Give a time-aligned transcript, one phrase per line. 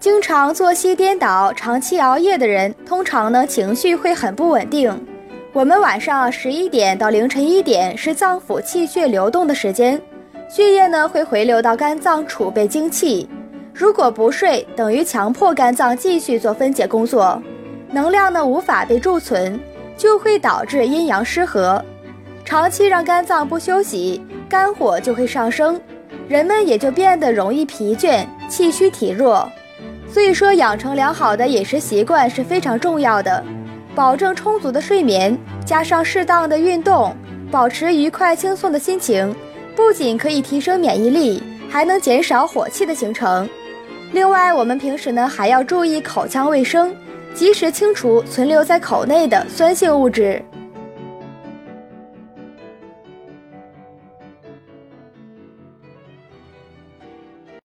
[0.00, 4.96] 经常作息颠倒、长期熬夜的人，通常呢情绪会很不稳定。
[5.52, 10.00] 我们晚上十一点到凌晨一点是脏腑气血流动的时间，
[10.48, 13.28] 血液呢会回流到肝脏储备精气。
[13.74, 17.42] 如果不睡，等于强迫肝脏继续做分解工作，
[17.90, 19.58] 能量呢无法被贮存，
[19.96, 21.84] 就会导致阴阳失和。
[22.44, 25.80] 长期让肝脏不休息，肝火就会上升，
[26.28, 29.50] 人们也就变得容易疲倦、气虚体弱。
[30.10, 33.44] 所以说，养成良好的饮食习惯是非常重要的，
[33.94, 37.14] 保证充足的睡眠，加上适当的运动，
[37.50, 39.34] 保持愉快轻松的心情，
[39.76, 43.48] 不仅可以提升免疫力，还能减少火气的形成。
[44.12, 46.94] 另外，我们平时呢还要注意口腔卫生，
[47.34, 50.42] 及时清除存留在口内的酸性物质。